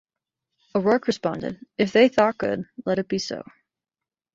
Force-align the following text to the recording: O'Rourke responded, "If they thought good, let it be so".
O'Rourke 0.73 1.05
responded, 1.05 1.63
"If 1.77 1.91
they 1.93 2.09
thought 2.09 2.39
good, 2.39 2.63
let 2.87 2.97
it 2.97 3.07
be 3.07 3.19
so". 3.19 3.43